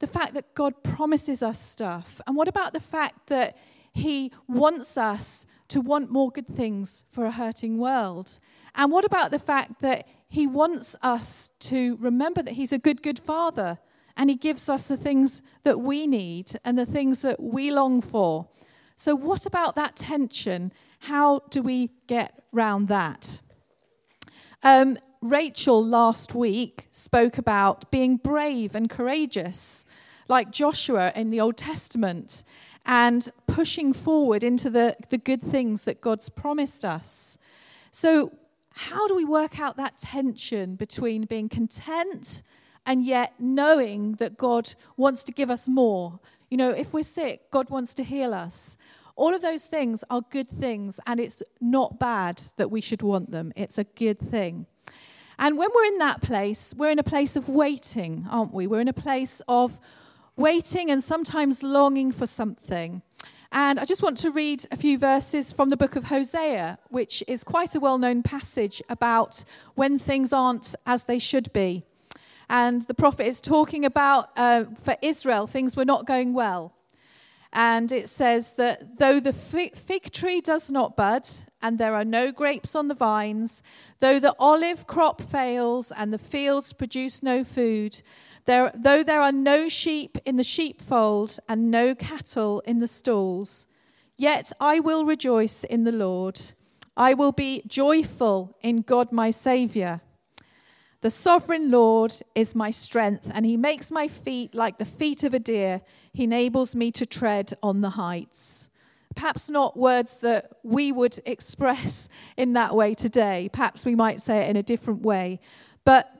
the 0.00 0.08
fact 0.08 0.34
that 0.34 0.52
God 0.54 0.82
promises 0.82 1.44
us 1.44 1.60
stuff? 1.60 2.20
And 2.26 2.34
what 2.34 2.48
about 2.48 2.72
the 2.72 2.80
fact 2.80 3.28
that 3.28 3.56
He 3.92 4.32
wants 4.48 4.98
us 4.98 5.46
to 5.68 5.80
want 5.80 6.10
more 6.10 6.32
good 6.32 6.48
things 6.48 7.04
for 7.08 7.24
a 7.24 7.30
hurting 7.30 7.78
world? 7.78 8.40
And 8.74 8.92
what 8.92 9.04
about 9.04 9.30
the 9.30 9.38
fact 9.38 9.80
that 9.80 10.06
He 10.28 10.46
wants 10.46 10.96
us 11.02 11.50
to 11.60 11.96
remember 11.96 12.42
that 12.42 12.54
He's 12.54 12.72
a 12.72 12.78
good, 12.78 13.02
good 13.02 13.18
Father 13.18 13.78
and 14.16 14.30
He 14.30 14.36
gives 14.36 14.68
us 14.68 14.86
the 14.86 14.96
things 14.96 15.42
that 15.62 15.80
we 15.80 16.06
need 16.06 16.52
and 16.64 16.78
the 16.78 16.86
things 16.86 17.22
that 17.22 17.42
we 17.42 17.70
long 17.70 18.00
for? 18.00 18.48
So, 18.96 19.14
what 19.14 19.46
about 19.46 19.76
that 19.76 19.96
tension? 19.96 20.72
How 21.00 21.40
do 21.50 21.62
we 21.62 21.90
get 22.06 22.44
round 22.52 22.88
that? 22.88 23.40
Um, 24.62 24.98
Rachel 25.22 25.84
last 25.84 26.34
week 26.34 26.86
spoke 26.90 27.38
about 27.38 27.90
being 27.90 28.16
brave 28.16 28.74
and 28.74 28.90
courageous, 28.90 29.86
like 30.28 30.50
Joshua 30.50 31.12
in 31.14 31.30
the 31.30 31.40
Old 31.40 31.56
Testament, 31.56 32.42
and 32.86 33.28
pushing 33.46 33.92
forward 33.92 34.42
into 34.42 34.70
the, 34.70 34.96
the 35.08 35.18
good 35.18 35.42
things 35.42 35.84
that 35.84 36.00
God's 36.00 36.28
promised 36.28 36.84
us. 36.84 37.38
So, 37.90 38.32
how 38.80 39.06
do 39.06 39.14
we 39.14 39.26
work 39.26 39.60
out 39.60 39.76
that 39.76 39.98
tension 39.98 40.74
between 40.74 41.26
being 41.26 41.50
content 41.50 42.42
and 42.86 43.04
yet 43.04 43.34
knowing 43.38 44.12
that 44.12 44.38
God 44.38 44.74
wants 44.96 45.22
to 45.24 45.32
give 45.32 45.50
us 45.50 45.68
more? 45.68 46.18
You 46.48 46.56
know, 46.56 46.70
if 46.70 46.94
we're 46.94 47.02
sick, 47.02 47.50
God 47.50 47.68
wants 47.68 47.92
to 47.94 48.02
heal 48.02 48.32
us. 48.32 48.78
All 49.16 49.34
of 49.34 49.42
those 49.42 49.64
things 49.64 50.02
are 50.08 50.22
good 50.30 50.48
things, 50.48 50.98
and 51.06 51.20
it's 51.20 51.42
not 51.60 51.98
bad 51.98 52.40
that 52.56 52.70
we 52.70 52.80
should 52.80 53.02
want 53.02 53.32
them. 53.32 53.52
It's 53.54 53.76
a 53.76 53.84
good 53.84 54.18
thing. 54.18 54.64
And 55.38 55.58
when 55.58 55.68
we're 55.74 55.84
in 55.84 55.98
that 55.98 56.22
place, 56.22 56.72
we're 56.74 56.90
in 56.90 56.98
a 56.98 57.02
place 57.02 57.36
of 57.36 57.50
waiting, 57.50 58.26
aren't 58.30 58.54
we? 58.54 58.66
We're 58.66 58.80
in 58.80 58.88
a 58.88 58.94
place 58.94 59.42
of 59.46 59.78
waiting 60.36 60.90
and 60.90 61.04
sometimes 61.04 61.62
longing 61.62 62.12
for 62.12 62.26
something. 62.26 63.02
And 63.52 63.80
I 63.80 63.84
just 63.84 64.02
want 64.02 64.16
to 64.18 64.30
read 64.30 64.64
a 64.70 64.76
few 64.76 64.96
verses 64.96 65.52
from 65.52 65.70
the 65.70 65.76
book 65.76 65.96
of 65.96 66.04
Hosea, 66.04 66.78
which 66.88 67.24
is 67.26 67.42
quite 67.42 67.74
a 67.74 67.80
well 67.80 67.98
known 67.98 68.22
passage 68.22 68.80
about 68.88 69.44
when 69.74 69.98
things 69.98 70.32
aren't 70.32 70.76
as 70.86 71.04
they 71.04 71.18
should 71.18 71.52
be. 71.52 71.82
And 72.48 72.82
the 72.82 72.94
prophet 72.94 73.26
is 73.26 73.40
talking 73.40 73.84
about 73.84 74.30
uh, 74.36 74.64
for 74.82 74.96
Israel, 75.02 75.48
things 75.48 75.76
were 75.76 75.84
not 75.84 76.06
going 76.06 76.32
well. 76.32 76.74
And 77.52 77.90
it 77.90 78.08
says 78.08 78.52
that 78.52 78.98
though 78.98 79.18
the 79.18 79.32
fig 79.32 80.12
tree 80.12 80.40
does 80.40 80.70
not 80.70 80.96
bud, 80.96 81.26
and 81.60 81.78
there 81.78 81.96
are 81.96 82.04
no 82.04 82.30
grapes 82.30 82.76
on 82.76 82.86
the 82.86 82.94
vines, 82.94 83.62
though 83.98 84.20
the 84.20 84.34
olive 84.38 84.86
crop 84.86 85.20
fails, 85.20 85.90
and 85.90 86.12
the 86.12 86.18
fields 86.18 86.72
produce 86.72 87.22
no 87.22 87.42
food, 87.42 88.02
there, 88.50 88.72
though 88.74 89.04
there 89.04 89.22
are 89.22 89.30
no 89.30 89.68
sheep 89.68 90.18
in 90.24 90.34
the 90.34 90.42
sheepfold, 90.42 91.38
and 91.48 91.70
no 91.70 91.94
cattle 91.94 92.60
in 92.66 92.80
the 92.80 92.88
stalls, 92.88 93.68
yet 94.18 94.50
I 94.58 94.80
will 94.80 95.04
rejoice 95.04 95.62
in 95.62 95.84
the 95.84 95.92
Lord. 95.92 96.40
I 96.96 97.14
will 97.14 97.30
be 97.30 97.62
joyful 97.68 98.58
in 98.60 98.78
God 98.78 99.12
my 99.12 99.30
Saviour. 99.30 100.00
The 101.00 101.10
sovereign 101.10 101.70
Lord 101.70 102.12
is 102.34 102.56
my 102.56 102.72
strength, 102.72 103.30
and 103.32 103.46
he 103.46 103.56
makes 103.56 103.92
my 103.92 104.08
feet 104.08 104.52
like 104.52 104.78
the 104.78 104.84
feet 104.84 105.22
of 105.22 105.32
a 105.32 105.38
deer. 105.38 105.80
He 106.12 106.24
enables 106.24 106.74
me 106.74 106.90
to 106.90 107.06
tread 107.06 107.52
on 107.62 107.82
the 107.82 107.90
heights. 107.90 108.68
Perhaps 109.14 109.48
not 109.48 109.76
words 109.76 110.18
that 110.18 110.50
we 110.64 110.90
would 110.90 111.20
express 111.24 112.08
in 112.36 112.54
that 112.54 112.74
way 112.74 112.94
today. 112.94 113.48
Perhaps 113.52 113.84
we 113.84 113.94
might 113.94 114.20
say 114.20 114.38
it 114.38 114.50
in 114.50 114.56
a 114.56 114.62
different 114.64 115.02
way. 115.02 115.38
But 115.84 116.19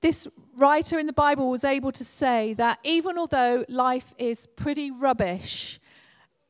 this 0.00 0.28
writer 0.56 0.98
in 0.98 1.06
the 1.06 1.12
Bible 1.12 1.50
was 1.50 1.64
able 1.64 1.92
to 1.92 2.04
say 2.04 2.54
that 2.54 2.78
even 2.84 3.18
although 3.18 3.64
life 3.68 4.14
is 4.18 4.46
pretty 4.56 4.90
rubbish, 4.90 5.80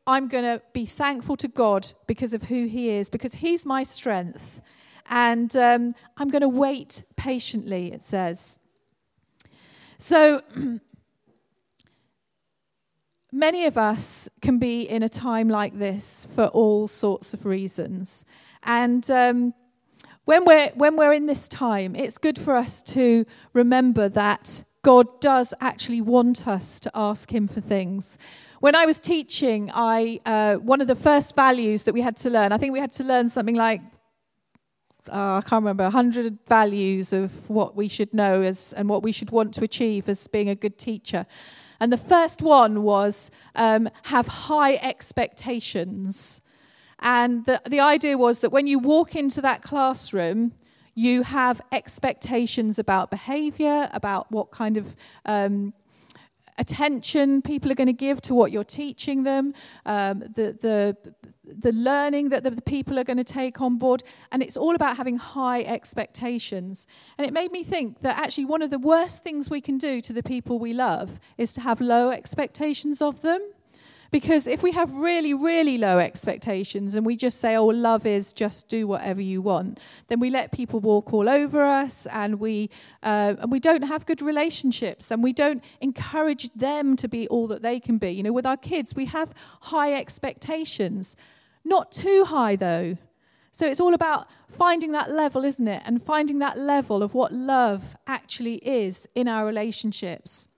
I'm 0.07 0.29
going 0.29 0.45
to 0.45 0.63
be 0.73 0.85
thankful 0.85 1.37
to 1.39 1.49
God 1.49 1.93
because 2.07 2.33
of 2.33 2.45
who 2.45 2.67
He 2.67 2.91
is, 2.91 3.11
because 3.11 3.35
He's 3.37 3.67
my 3.67 3.83
strength. 3.83 4.63
And 5.09 5.57
um, 5.57 5.93
I'm 6.17 6.29
going 6.29 6.43
to 6.43 6.49
wait 6.49 7.05
patiently, 7.17 7.93
it 7.93 8.03
says. 8.03 8.59
So, 9.99 10.43
many 13.33 13.67
of 13.67 13.77
us 13.77 14.29
can 14.41 14.59
be 14.59 14.83
in 14.83 15.03
a 15.03 15.09
time 15.09 15.49
like 15.49 15.79
this 15.79 16.27
for 16.35 16.47
all 16.47 16.89
sorts 16.89 17.35
of 17.35 17.45
reasons. 17.47 18.25
And 18.63 19.09
um, 19.11 19.55
when, 20.27 20.45
we're, 20.45 20.71
when 20.75 20.97
we're 20.97 21.13
in 21.13 21.27
this 21.27 21.49
time, 21.49 21.95
it's 21.95 22.19
good 22.19 22.37
for 22.39 22.57
us 22.57 22.83
to 22.83 23.25
remember 23.53 24.09
that 24.11 24.65
God 24.83 25.21
does 25.21 25.55
actually 25.61 26.01
want 26.01 26.47
us 26.49 26.81
to 26.81 26.91
ask 26.95 27.33
Him 27.33 27.47
for 27.47 27.61
things. 27.61 28.19
When 28.59 28.75
I 28.75 28.87
was 28.87 28.99
teaching, 28.99 29.71
I, 29.73 30.21
uh, 30.27 30.57
one 30.57 30.81
of 30.81 30.89
the 30.89 30.97
first 30.97 31.37
values 31.37 31.85
that 31.85 31.95
we 31.95 32.01
had 32.01 32.17
to 32.19 32.31
learn, 32.31 32.51
I 32.51 32.59
think 32.59 32.73
we 32.73 32.81
had 32.81 32.93
to 32.93 33.05
learn 33.05 33.29
something 33.29 33.55
like 33.55 33.81
uh, 35.09 35.37
I 35.37 35.41
can't 35.43 35.63
remember, 35.63 35.85
100 35.85 36.39
values 36.49 37.13
of 37.13 37.49
what 37.49 37.77
we 37.77 37.87
should 37.87 38.13
know 38.13 38.43
as, 38.43 38.73
and 38.73 38.89
what 38.89 39.05
we 39.05 39.13
should 39.13 39.31
want 39.31 39.55
to 39.55 39.63
achieve 39.63 40.09
as 40.09 40.27
being 40.27 40.49
a 40.49 40.57
good 40.57 40.77
teacher. 40.77 41.27
And 41.79 41.93
the 41.93 41.97
first 41.97 42.43
one 42.43 42.83
was 42.83 43.31
um, 43.55 43.89
have 44.05 44.27
high 44.27 44.75
expectations. 44.75 46.43
And 47.07 47.47
the, 47.47 47.63
the 47.71 47.79
idea 47.79 48.19
was 48.19 48.41
that 48.41 48.51
when 48.51 48.67
you 48.67 48.81
walk 48.81 49.15
into 49.15 49.41
that 49.43 49.63
classroom, 49.63 50.53
you 50.97 51.23
have 51.23 51.61
expectations 51.71 52.81
about 52.81 53.11
behavior, 53.11 53.89
about 53.93 54.33
what 54.33 54.51
kind 54.51 54.77
of 54.77 54.97
um, 55.25 55.73
attention 56.59 57.43
people 57.43 57.71
are 57.71 57.77
going 57.77 57.87
to 57.87 57.93
give 57.93 58.21
to 58.23 58.35
what 58.35 58.51
you're 58.51 58.65
teaching 58.65 59.23
them, 59.23 59.55
um, 59.85 60.19
the, 60.19 60.59
the, 60.61 60.97
the 61.45 61.71
learning 61.71 62.31
that 62.31 62.43
the, 62.43 62.51
the 62.51 62.61
people 62.61 62.99
are 62.99 63.05
going 63.05 63.19
to 63.19 63.25
take 63.25 63.61
on 63.61 63.79
board. 63.79 64.03
And 64.33 64.43
it's 64.43 64.57
all 64.57 64.75
about 64.75 64.97
having 64.97 65.17
high 65.17 65.63
expectations. 65.63 66.89
And 67.19 67.25
it 67.25 67.33
made 67.33 67.53
me 67.53 67.63
think 67.63 68.01
that 68.01 68.19
actually 68.19 68.47
one 68.47 68.63
of 68.63 68.71
the 68.71 68.81
worst 68.81 69.23
things 69.23 69.49
we 69.49 69.61
can 69.61 69.79
do 69.79 70.01
to 70.01 70.13
the 70.13 70.25
people 70.25 70.59
we 70.59 70.73
love 70.73 71.21
is 71.39 71.53
to 71.53 71.61
have 71.61 71.81
low 71.81 72.11
expectations 72.11 73.01
of 73.01 73.21
them. 73.21 73.41
Because 74.17 74.47
if 74.47 74.63
we 74.63 74.73
have 74.73 74.97
really, 74.97 75.35
really 75.35 75.77
low 75.77 75.99
expectations 75.99 76.95
and 76.95 77.05
we 77.05 77.17
just 77.17 77.39
say, 77.39 77.55
oh, 77.55 77.67
love 77.67 78.07
is 78.07 78.33
just 78.33 78.67
do 78.67 78.87
whatever 78.87 79.21
you 79.21 79.43
want, 79.43 79.79
then 80.09 80.21
we 80.21 80.31
let 80.31 80.53
people 80.53 80.81
walk 80.81 81.13
all 81.13 81.29
over 81.29 81.63
us 81.63 82.07
and 82.07 82.41
we, 82.41 82.71
uh, 83.03 83.35
and 83.39 83.53
we 83.53 83.61
don't 83.61 83.83
have 83.83 84.07
good 84.07 84.23
relationships 84.23 85.11
and 85.11 85.23
we 85.23 85.35
don't 85.35 85.63
encourage 85.83 86.49
them 86.55 86.97
to 86.97 87.07
be 87.09 87.29
all 87.29 87.47
that 87.49 87.61
they 87.61 87.79
can 87.79 87.99
be. 87.99 88.11
You 88.11 88.23
know, 88.23 88.33
with 88.33 88.47
our 88.47 88.57
kids, 88.57 88.97
we 88.97 89.05
have 89.05 89.35
high 89.61 89.93
expectations. 89.93 91.15
Not 91.63 91.93
too 91.93 92.25
high, 92.25 92.57
though. 92.57 92.97
So 93.53 93.67
it's 93.67 93.81
all 93.81 93.93
about 93.93 94.29
finding 94.49 94.93
that 94.93 95.11
level, 95.11 95.45
isn't 95.45 95.69
it? 95.69 95.83
And 95.85 96.03
finding 96.03 96.39
that 96.39 96.57
level 96.57 97.03
of 97.03 97.13
what 97.13 97.35
love 97.35 97.99
actually 98.07 98.67
is 98.67 99.07
in 99.15 99.29
our 99.29 99.45
relationships. 99.45 100.49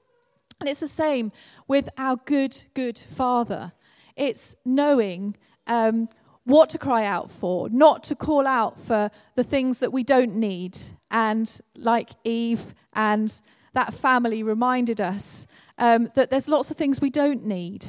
And 0.60 0.68
it's 0.68 0.80
the 0.80 0.88
same 0.88 1.30
with 1.68 1.88
our 1.96 2.16
good, 2.16 2.64
good 2.74 2.98
Father. 2.98 3.72
It's 4.16 4.56
knowing 4.64 5.36
um, 5.66 6.08
what 6.44 6.68
to 6.70 6.78
cry 6.78 7.04
out 7.04 7.30
for, 7.30 7.68
not 7.68 8.02
to 8.04 8.16
call 8.16 8.46
out 8.46 8.78
for 8.80 9.10
the 9.36 9.44
things 9.44 9.78
that 9.78 9.92
we 9.92 10.02
don't 10.02 10.34
need. 10.34 10.76
And 11.10 11.60
like 11.76 12.10
Eve 12.24 12.74
and 12.92 13.40
that 13.74 13.94
family 13.94 14.42
reminded 14.42 15.00
us 15.00 15.46
um, 15.78 16.10
that 16.14 16.30
there's 16.30 16.48
lots 16.48 16.70
of 16.70 16.76
things 16.76 17.00
we 17.00 17.10
don't 17.10 17.46
need, 17.46 17.86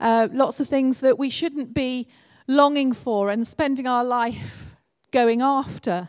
uh, 0.00 0.28
lots 0.32 0.60
of 0.60 0.68
things 0.68 1.00
that 1.00 1.18
we 1.18 1.28
shouldn't 1.28 1.74
be 1.74 2.08
longing 2.48 2.92
for 2.92 3.30
and 3.30 3.46
spending 3.46 3.86
our 3.86 4.04
life 4.04 4.76
going 5.10 5.42
after. 5.42 6.08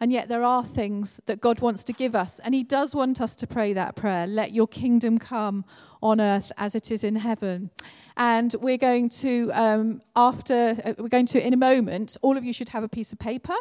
And 0.00 0.12
yet, 0.12 0.28
there 0.28 0.44
are 0.44 0.64
things 0.64 1.20
that 1.26 1.40
God 1.40 1.60
wants 1.60 1.82
to 1.84 1.92
give 1.92 2.14
us. 2.14 2.38
And 2.40 2.54
He 2.54 2.62
does 2.62 2.94
want 2.94 3.20
us 3.20 3.34
to 3.36 3.46
pray 3.46 3.72
that 3.72 3.96
prayer 3.96 4.26
let 4.26 4.52
your 4.52 4.68
kingdom 4.68 5.18
come 5.18 5.64
on 6.02 6.20
earth 6.20 6.52
as 6.56 6.74
it 6.74 6.90
is 6.90 7.02
in 7.02 7.16
heaven. 7.16 7.70
And 8.16 8.54
we're 8.60 8.78
going 8.78 9.08
to, 9.10 9.50
um, 9.52 10.02
after, 10.14 10.76
uh, 10.84 10.94
we're 10.98 11.08
going 11.08 11.26
to, 11.26 11.44
in 11.44 11.52
a 11.52 11.56
moment, 11.56 12.16
all 12.22 12.36
of 12.36 12.44
you 12.44 12.52
should 12.52 12.68
have 12.70 12.84
a 12.84 12.88
piece 12.88 13.12
of 13.12 13.18
paper 13.18 13.54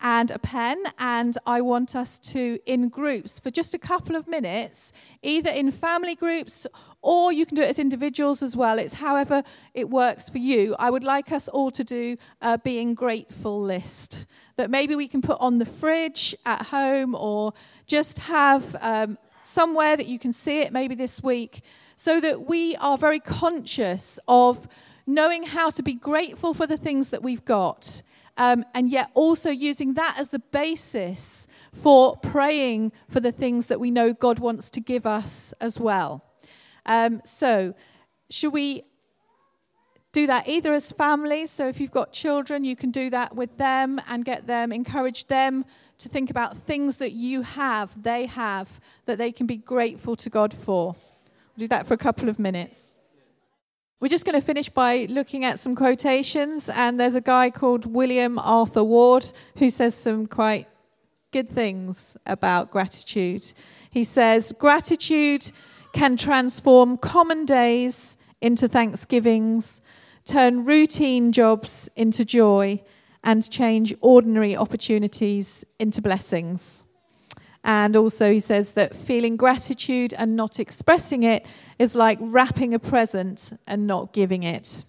and 0.00 0.30
a 0.30 0.38
pen, 0.38 0.82
and 0.98 1.36
I 1.46 1.60
want 1.60 1.96
us 1.96 2.18
to, 2.18 2.58
in 2.66 2.88
groups, 2.88 3.38
for 3.38 3.50
just 3.50 3.74
a 3.74 3.78
couple 3.78 4.14
of 4.14 4.28
minutes, 4.28 4.92
either 5.22 5.50
in 5.50 5.70
family 5.70 6.14
groups 6.14 6.66
or 7.02 7.32
you 7.32 7.46
can 7.46 7.54
do 7.54 7.62
it 7.62 7.70
as 7.70 7.78
individuals 7.78 8.42
as 8.42 8.56
well. 8.56 8.78
It's 8.78 8.94
however 8.94 9.42
it 9.74 9.88
works 9.88 10.28
for 10.28 10.38
you. 10.38 10.76
I 10.78 10.90
would 10.90 11.04
like 11.04 11.32
us 11.32 11.48
all 11.48 11.70
to 11.70 11.84
do 11.84 12.16
a 12.42 12.58
being 12.58 12.94
grateful 12.94 13.60
list 13.62 14.26
that 14.56 14.70
maybe 14.70 14.94
we 14.94 15.08
can 15.08 15.22
put 15.22 15.38
on 15.40 15.56
the 15.56 15.64
fridge 15.64 16.34
at 16.44 16.66
home 16.66 17.14
or 17.14 17.52
just 17.86 18.18
have 18.20 18.76
um, 18.80 19.18
somewhere 19.44 19.96
that 19.96 20.06
you 20.06 20.18
can 20.18 20.32
see 20.32 20.60
it 20.60 20.72
maybe 20.72 20.94
this 20.94 21.22
week 21.22 21.62
so 21.96 22.20
that 22.20 22.46
we 22.46 22.76
are 22.76 22.98
very 22.98 23.20
conscious 23.20 24.18
of 24.28 24.68
knowing 25.06 25.44
how 25.44 25.70
to 25.70 25.82
be 25.82 25.94
grateful 25.94 26.52
for 26.52 26.66
the 26.66 26.76
things 26.76 27.10
that 27.10 27.22
we've 27.22 27.44
got 27.44 28.02
um, 28.36 28.64
and 28.74 28.90
yet 28.90 29.10
also 29.14 29.50
using 29.50 29.94
that 29.94 30.16
as 30.18 30.28
the 30.28 30.38
basis 30.38 31.46
for 31.72 32.16
praying 32.16 32.92
for 33.08 33.20
the 33.20 33.32
things 33.32 33.66
that 33.66 33.80
we 33.80 33.90
know 33.90 34.12
God 34.12 34.38
wants 34.38 34.70
to 34.70 34.80
give 34.80 35.06
us 35.06 35.52
as 35.60 35.78
well. 35.78 36.24
Um, 36.86 37.20
so, 37.24 37.74
should 38.30 38.52
we 38.52 38.82
do 40.12 40.26
that 40.26 40.48
either 40.48 40.72
as 40.72 40.92
families? 40.92 41.50
So, 41.50 41.68
if 41.68 41.80
you've 41.80 41.90
got 41.90 42.12
children, 42.12 42.64
you 42.64 42.76
can 42.76 42.90
do 42.90 43.10
that 43.10 43.34
with 43.34 43.56
them 43.58 44.00
and 44.08 44.24
get 44.24 44.46
them, 44.46 44.72
encourage 44.72 45.26
them 45.26 45.64
to 45.98 46.08
think 46.08 46.30
about 46.30 46.56
things 46.56 46.96
that 46.96 47.12
you 47.12 47.42
have, 47.42 48.02
they 48.02 48.26
have, 48.26 48.80
that 49.06 49.18
they 49.18 49.32
can 49.32 49.46
be 49.46 49.56
grateful 49.56 50.16
to 50.16 50.30
God 50.30 50.54
for. 50.54 50.94
We'll 50.94 51.60
do 51.60 51.68
that 51.68 51.86
for 51.86 51.94
a 51.94 51.98
couple 51.98 52.28
of 52.28 52.38
minutes. 52.38 52.95
We're 53.98 54.08
just 54.08 54.26
going 54.26 54.38
to 54.38 54.44
finish 54.44 54.68
by 54.68 55.06
looking 55.08 55.46
at 55.46 55.58
some 55.58 55.74
quotations, 55.74 56.68
and 56.68 57.00
there's 57.00 57.14
a 57.14 57.20
guy 57.22 57.48
called 57.48 57.86
William 57.86 58.38
Arthur 58.38 58.84
Ward 58.84 59.32
who 59.56 59.70
says 59.70 59.94
some 59.94 60.26
quite 60.26 60.68
good 61.32 61.48
things 61.48 62.14
about 62.26 62.70
gratitude. 62.70 63.54
He 63.88 64.04
says, 64.04 64.52
Gratitude 64.52 65.50
can 65.94 66.18
transform 66.18 66.98
common 66.98 67.46
days 67.46 68.18
into 68.42 68.68
thanksgivings, 68.68 69.80
turn 70.26 70.66
routine 70.66 71.32
jobs 71.32 71.88
into 71.96 72.22
joy, 72.22 72.82
and 73.24 73.50
change 73.50 73.94
ordinary 74.02 74.54
opportunities 74.54 75.64
into 75.80 76.02
blessings. 76.02 76.85
And 77.68 77.96
also, 77.96 78.32
he 78.32 78.38
says 78.38 78.70
that 78.72 78.94
feeling 78.94 79.36
gratitude 79.36 80.14
and 80.16 80.36
not 80.36 80.60
expressing 80.60 81.24
it 81.24 81.44
is 81.80 81.96
like 81.96 82.16
wrapping 82.20 82.74
a 82.74 82.78
present 82.78 83.58
and 83.66 83.88
not 83.88 84.12
giving 84.12 84.44
it. 84.44 84.84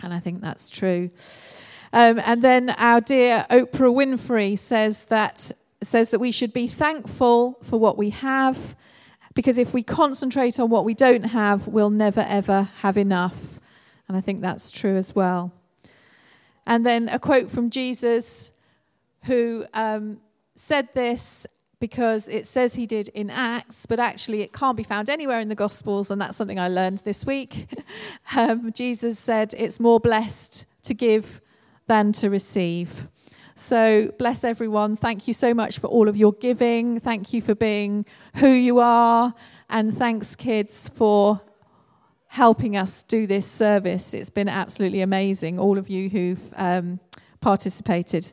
And 0.00 0.14
I 0.14 0.20
think 0.20 0.40
that's 0.40 0.70
true. 0.70 1.10
Um, 1.92 2.20
and 2.24 2.40
then 2.40 2.70
our 2.70 3.00
dear 3.00 3.44
Oprah 3.50 3.92
Winfrey 3.92 4.56
says 4.56 5.06
that 5.06 5.50
says 5.82 6.10
that 6.10 6.20
we 6.20 6.30
should 6.30 6.52
be 6.52 6.68
thankful 6.68 7.58
for 7.62 7.80
what 7.80 7.98
we 7.98 8.10
have, 8.10 8.76
because 9.34 9.58
if 9.58 9.74
we 9.74 9.82
concentrate 9.82 10.60
on 10.60 10.70
what 10.70 10.84
we 10.84 10.94
don't 10.94 11.24
have, 11.24 11.66
we'll 11.66 11.90
never 11.90 12.24
ever 12.28 12.68
have 12.82 12.96
enough. 12.96 13.58
And 14.06 14.16
I 14.16 14.20
think 14.20 14.40
that's 14.40 14.70
true 14.70 14.96
as 14.96 15.16
well. 15.16 15.52
And 16.64 16.86
then 16.86 17.08
a 17.08 17.18
quote 17.18 17.50
from 17.50 17.70
Jesus, 17.70 18.52
who 19.24 19.66
um, 19.74 20.18
said 20.54 20.88
this 20.94 21.46
because 21.80 22.28
it 22.28 22.46
says 22.46 22.74
he 22.74 22.86
did 22.86 23.08
in 23.08 23.30
Acts, 23.30 23.86
but 23.86 24.00
actually 24.00 24.42
it 24.42 24.52
can't 24.52 24.76
be 24.76 24.82
found 24.82 25.08
anywhere 25.08 25.38
in 25.38 25.48
the 25.48 25.54
Gospels, 25.54 26.10
and 26.10 26.20
that's 26.20 26.36
something 26.36 26.58
I 26.58 26.68
learned 26.68 26.98
this 26.98 27.24
week. 27.24 27.68
um, 28.36 28.72
Jesus 28.72 29.18
said, 29.18 29.54
It's 29.56 29.78
more 29.78 30.00
blessed 30.00 30.66
to 30.84 30.94
give 30.94 31.40
than 31.86 32.12
to 32.12 32.30
receive. 32.30 33.08
So, 33.54 34.12
bless 34.18 34.44
everyone. 34.44 34.96
Thank 34.96 35.26
you 35.26 35.34
so 35.34 35.52
much 35.52 35.80
for 35.80 35.88
all 35.88 36.08
of 36.08 36.16
your 36.16 36.32
giving. 36.32 37.00
Thank 37.00 37.32
you 37.32 37.42
for 37.42 37.54
being 37.54 38.06
who 38.36 38.48
you 38.48 38.78
are. 38.78 39.34
And 39.68 39.96
thanks, 39.96 40.36
kids, 40.36 40.88
for 40.88 41.40
helping 42.28 42.76
us 42.76 43.02
do 43.02 43.26
this 43.26 43.46
service. 43.46 44.14
It's 44.14 44.30
been 44.30 44.48
absolutely 44.48 45.00
amazing, 45.00 45.58
all 45.58 45.76
of 45.76 45.88
you 45.88 46.08
who've 46.08 46.54
um, 46.56 47.00
participated. 47.40 48.32